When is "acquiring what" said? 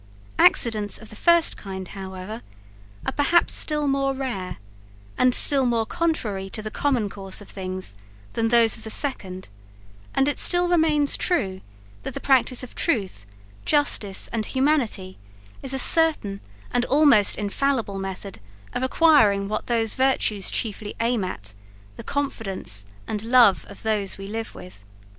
18.81-19.67